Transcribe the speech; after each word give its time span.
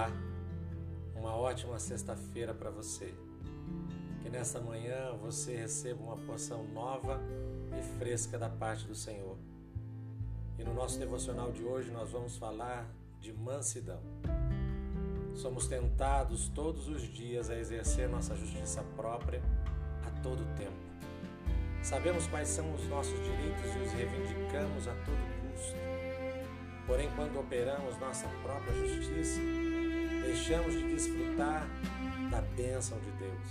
Olá, 0.00 0.10
uma 1.14 1.36
ótima 1.36 1.78
sexta-feira 1.78 2.54
para 2.54 2.70
você. 2.70 3.12
Que 4.22 4.30
nesta 4.30 4.58
manhã 4.58 5.14
você 5.20 5.54
receba 5.54 6.02
uma 6.02 6.16
porção 6.16 6.64
nova 6.68 7.20
e 7.78 7.98
fresca 7.98 8.38
da 8.38 8.48
parte 8.48 8.86
do 8.86 8.94
Senhor. 8.94 9.36
E 10.58 10.64
no 10.64 10.72
nosso 10.72 10.98
devocional 10.98 11.52
de 11.52 11.62
hoje 11.62 11.90
nós 11.90 12.12
vamos 12.12 12.38
falar 12.38 12.88
de 13.20 13.30
mansidão. 13.30 14.00
Somos 15.34 15.66
tentados 15.66 16.48
todos 16.48 16.88
os 16.88 17.02
dias 17.02 17.50
a 17.50 17.58
exercer 17.58 18.08
nossa 18.08 18.34
justiça 18.34 18.82
própria 18.96 19.42
a 20.06 20.22
todo 20.22 20.42
tempo. 20.56 20.80
Sabemos 21.82 22.26
quais 22.26 22.48
são 22.48 22.72
os 22.72 22.88
nossos 22.88 23.18
direitos 23.18 23.74
e 23.76 23.78
os 23.80 23.92
reivindicamos 23.92 24.88
a 24.88 24.94
todo 25.04 25.52
custo. 25.52 25.76
Porém, 26.86 27.10
quando 27.14 27.38
operamos 27.38 27.98
nossa 27.98 28.26
própria 28.42 28.74
justiça, 28.74 29.40
deixamos 30.30 30.74
de 30.74 30.88
desfrutar 30.94 31.66
da 32.30 32.40
bênção 32.40 32.96
de 33.00 33.10
Deus. 33.18 33.48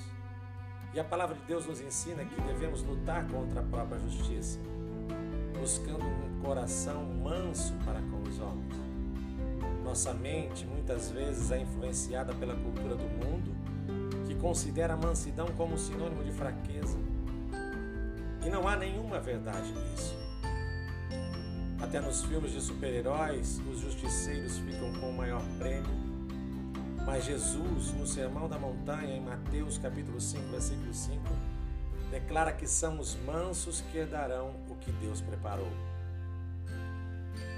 E 0.93 0.99
a 0.99 1.03
palavra 1.03 1.35
de 1.35 1.41
Deus 1.43 1.65
nos 1.67 1.81
ensina 1.81 2.23
que 2.23 2.41
devemos 2.41 2.81
lutar 2.83 3.27
contra 3.27 3.59
a 3.59 3.63
própria 3.63 3.99
justiça, 3.99 4.57
buscando 5.59 6.05
um 6.05 6.41
coração 6.41 7.03
manso 7.03 7.73
para 7.83 7.99
com 7.99 8.21
os 8.21 8.39
homens. 8.39 8.75
Nossa 9.83 10.13
mente 10.13 10.65
muitas 10.65 11.11
vezes 11.11 11.51
é 11.51 11.59
influenciada 11.59 12.33
pela 12.33 12.55
cultura 12.55 12.95
do 12.95 13.03
mundo, 13.03 13.53
que 14.25 14.35
considera 14.35 14.93
a 14.93 14.97
mansidão 14.97 15.47
como 15.57 15.77
sinônimo 15.77 16.23
de 16.23 16.31
fraqueza. 16.31 16.97
E 18.45 18.49
não 18.49 18.65
há 18.65 18.77
nenhuma 18.77 19.19
verdade 19.19 19.69
nisso. 19.73 20.17
Até 21.81 21.99
nos 21.99 22.23
filmes 22.23 22.53
de 22.53 22.61
super-heróis, 22.61 23.61
os 23.69 23.79
justiceiros 23.81 24.57
ficam 24.59 24.93
com 24.93 25.09
o 25.09 25.17
maior 25.17 25.41
prêmio 25.57 26.08
mas 27.09 27.25
Jesus, 27.25 27.91
no 27.93 28.05
Sermão 28.05 28.47
da 28.47 28.59
Montanha, 28.59 29.15
em 29.15 29.19
Mateus 29.19 29.79
capítulo 29.79 30.21
5, 30.21 30.43
versículo 30.49 30.93
5, 30.93 31.19
declara 32.11 32.51
que 32.51 32.67
são 32.67 32.99
os 32.99 33.15
mansos 33.15 33.81
que 33.81 33.97
herdarão 33.97 34.53
o 34.69 34.75
que 34.75 34.91
Deus 34.91 35.19
preparou. 35.19 35.71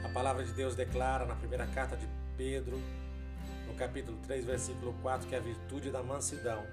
A 0.05 0.07
palavra 0.07 0.45
de 0.45 0.53
Deus 0.53 0.73
declara 0.73 1.25
na 1.25 1.35
primeira 1.35 1.67
carta 1.67 1.97
de 1.97 2.07
Pedro, 2.37 2.79
no 3.67 3.73
capítulo 3.73 4.17
3, 4.19 4.45
versículo 4.45 4.93
4, 5.01 5.27
que 5.27 5.35
a 5.35 5.41
virtude 5.41 5.91
da 5.91 6.01
mansidão 6.01 6.65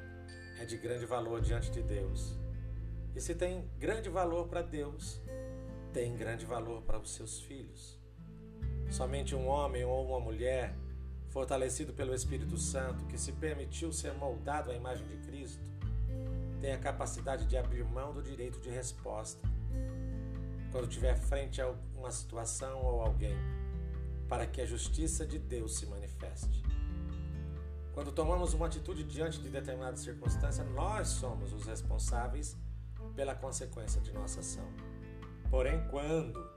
é 0.61 0.65
de 0.65 0.77
grande 0.77 1.05
valor 1.05 1.41
diante 1.41 1.73
de 1.73 1.83
Deus. 1.83 2.39
E 3.13 3.21
se 3.21 3.35
tem 3.35 3.69
grande 3.81 4.09
valor 4.09 4.47
para 4.47 4.63
Deus, 4.63 5.21
tem 5.93 6.17
grande 6.17 6.47
valor 6.47 6.83
para 6.83 7.01
os 7.01 7.11
seus 7.11 7.41
filhos. 7.41 7.99
Somente 8.89 9.35
um 9.35 9.49
homem 9.49 9.85
ou 9.85 10.07
uma 10.07 10.21
mulher 10.21 10.77
fortalecido 11.31 11.93
pelo 11.93 12.15
Espírito 12.15 12.57
Santo, 12.57 13.05
que 13.07 13.19
se 13.19 13.33
permitiu 13.33 13.93
ser 13.93 14.13
moldado 14.15 14.71
à 14.71 14.75
imagem 14.75 15.07
de 15.07 15.17
Cristo, 15.19 15.63
tem 16.61 16.73
a 16.73 16.79
capacidade 16.79 17.47
de 17.47 17.57
abrir 17.57 17.85
mão 17.85 18.13
do 18.13 18.23
direito 18.23 18.59
de 18.61 18.71
resposta 18.71 19.41
quando 20.71 20.87
tiver 20.87 21.17
frente 21.17 21.61
a 21.61 21.75
uma 21.97 22.11
situação 22.11 22.83
ou 22.83 23.01
alguém, 23.01 23.37
para 24.29 24.47
que 24.47 24.61
a 24.61 24.67
justiça 24.67 25.27
de 25.27 25.39
Deus 25.39 25.79
se 25.79 25.87
manifeste. 25.87 26.63
Quando 27.95 28.13
tomamos 28.13 28.55
uma 28.55 28.67
atitude 28.67 29.03
diante 29.03 29.41
de 29.41 29.49
determinada 29.49 29.97
circunstância, 29.97 30.63
nós 30.65 31.09
somos 31.09 31.53
os 31.53 31.65
responsáveis 31.67 32.57
pela 33.17 33.35
consequência 33.35 34.01
de 34.01 34.13
nossa 34.13 34.41
ação. 34.41 34.69
Porém, 35.51 35.83
quando 35.89 36.49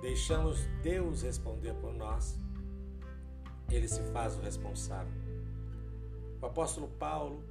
deixamos 0.00 0.60
Deus 0.82 1.22
responder 1.22 1.74
por 1.74 1.92
nós, 1.92 2.38
ele 3.74 3.88
se 3.88 4.02
faz 4.12 4.36
o 4.36 4.40
responsável. 4.40 5.12
O 6.40 6.46
apóstolo 6.46 6.88
Paulo, 6.98 7.42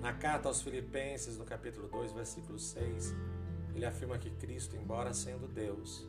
na 0.00 0.12
carta 0.12 0.48
aos 0.48 0.62
Filipenses, 0.62 1.36
no 1.36 1.44
capítulo 1.44 1.88
2, 1.88 2.12
versículo 2.12 2.58
6, 2.58 3.14
ele 3.74 3.84
afirma 3.84 4.18
que 4.18 4.30
Cristo, 4.30 4.76
embora 4.76 5.12
sendo 5.12 5.46
Deus, 5.46 6.06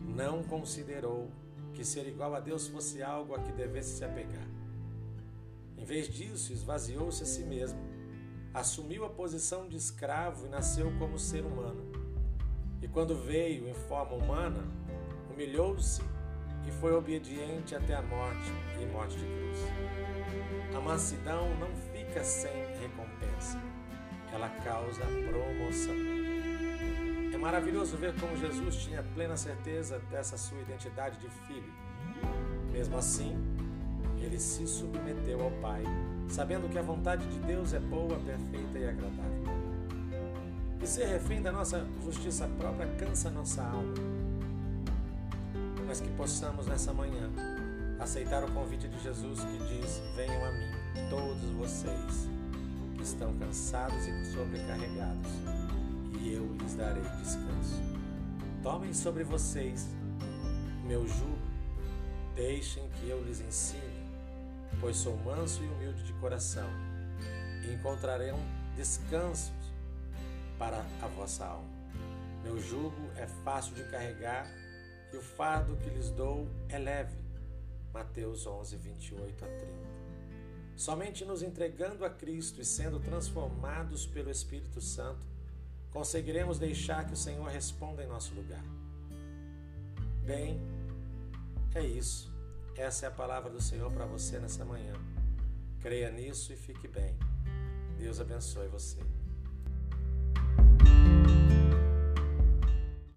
não 0.00 0.42
considerou 0.42 1.30
que 1.74 1.84
ser 1.84 2.06
igual 2.06 2.34
a 2.34 2.40
Deus 2.40 2.68
fosse 2.68 3.02
algo 3.02 3.34
a 3.34 3.38
que 3.38 3.52
devesse 3.52 3.96
se 3.96 4.04
apegar. 4.04 4.46
Em 5.76 5.84
vez 5.84 6.08
disso, 6.08 6.52
esvaziou-se 6.52 7.22
a 7.22 7.26
si 7.26 7.42
mesmo, 7.42 7.80
assumiu 8.54 9.04
a 9.04 9.10
posição 9.10 9.68
de 9.68 9.76
escravo 9.76 10.46
e 10.46 10.48
nasceu 10.48 10.92
como 10.98 11.18
ser 11.18 11.44
humano. 11.44 11.82
E 12.80 12.88
quando 12.88 13.16
veio 13.16 13.68
em 13.68 13.74
forma 13.74 14.14
humana, 14.14 14.62
humilhou-se 15.30 16.02
e 16.66 16.70
foi 16.72 16.92
obediente 16.92 17.74
até 17.74 17.94
a 17.94 18.02
morte 18.02 18.52
e 18.80 18.86
morte 18.86 19.16
de 19.16 19.24
cruz. 19.24 19.58
A 20.74 20.80
mansidão 20.80 21.48
não 21.58 21.68
fica 21.92 22.22
sem 22.22 22.52
recompensa, 22.80 23.60
ela 24.32 24.48
causa 24.64 25.00
promoção. 25.00 25.94
É 27.32 27.36
maravilhoso 27.38 27.96
ver 27.96 28.14
como 28.18 28.36
Jesus 28.36 28.76
tinha 28.76 29.02
plena 29.14 29.36
certeza 29.36 29.98
dessa 30.10 30.36
sua 30.36 30.60
identidade 30.60 31.18
de 31.18 31.28
filho. 31.46 31.72
Mesmo 32.70 32.96
assim, 32.96 33.36
ele 34.18 34.38
se 34.38 34.66
submeteu 34.66 35.42
ao 35.42 35.50
Pai, 35.52 35.82
sabendo 36.28 36.68
que 36.68 36.78
a 36.78 36.82
vontade 36.82 37.26
de 37.26 37.38
Deus 37.40 37.72
é 37.72 37.80
boa, 37.80 38.18
perfeita 38.20 38.78
e 38.78 38.88
agradável. 38.88 39.42
E 40.80 40.86
ser 40.86 41.06
refém 41.06 41.42
da 41.42 41.52
nossa 41.52 41.86
justiça 42.02 42.48
própria 42.58 42.86
cansa 42.96 43.30
nossa 43.30 43.62
alma 43.62 43.94
mas 45.92 46.00
que 46.00 46.08
possamos 46.12 46.66
nessa 46.66 46.90
manhã 46.90 47.30
aceitar 48.00 48.42
o 48.42 48.50
convite 48.52 48.88
de 48.88 48.98
Jesus 49.02 49.40
que 49.44 49.58
diz: 49.58 50.00
Venham 50.16 50.42
a 50.42 50.50
mim, 50.50 50.70
todos 51.10 51.50
vocês 51.50 52.30
que 52.96 53.02
estão 53.02 53.36
cansados 53.36 54.06
e 54.06 54.24
sobrecarregados, 54.32 55.30
e 56.18 56.32
eu 56.32 56.50
lhes 56.54 56.76
darei 56.76 57.02
descanso. 57.18 57.82
Tomem 58.62 58.94
sobre 58.94 59.22
vocês 59.22 59.86
meu 60.86 61.06
jugo, 61.06 61.36
deixem 62.34 62.88
que 62.92 63.10
eu 63.10 63.22
lhes 63.22 63.42
ensine, 63.42 64.08
pois 64.80 64.96
sou 64.96 65.14
manso 65.18 65.62
e 65.62 65.66
humilde 65.66 66.04
de 66.04 66.14
coração, 66.14 66.70
e 67.68 67.74
encontrarão 67.74 68.38
descansos 68.76 69.52
para 70.58 70.86
a 71.02 71.06
vossa 71.08 71.44
alma. 71.44 71.68
Meu 72.42 72.58
jugo 72.58 73.10
é 73.14 73.26
fácil 73.44 73.74
de 73.74 73.84
carregar 73.90 74.46
e 75.12 75.16
o 75.16 75.22
fardo 75.22 75.76
que 75.76 75.90
lhes 75.90 76.10
dou 76.10 76.48
é 76.68 76.78
leve. 76.78 77.16
Mateus 77.92 78.46
11, 78.46 78.76
28 78.76 79.44
a 79.44 79.48
30. 79.48 79.92
Somente 80.74 81.24
nos 81.24 81.42
entregando 81.42 82.04
a 82.04 82.10
Cristo 82.10 82.60
e 82.60 82.64
sendo 82.64 82.98
transformados 82.98 84.06
pelo 84.06 84.30
Espírito 84.30 84.80
Santo, 84.80 85.26
conseguiremos 85.90 86.58
deixar 86.58 87.06
que 87.06 87.12
o 87.12 87.16
Senhor 87.16 87.46
responda 87.48 88.02
em 88.02 88.06
nosso 88.06 88.34
lugar. 88.34 88.64
Bem, 90.24 90.58
é 91.74 91.84
isso. 91.84 92.32
Essa 92.76 93.06
é 93.06 93.08
a 93.08 93.12
palavra 93.12 93.50
do 93.50 93.60
Senhor 93.60 93.92
para 93.92 94.06
você 94.06 94.38
nessa 94.38 94.64
manhã. 94.64 94.94
Creia 95.80 96.10
nisso 96.10 96.52
e 96.52 96.56
fique 96.56 96.88
bem. 96.88 97.14
Deus 97.98 98.20
abençoe 98.20 98.68
você. 98.68 98.98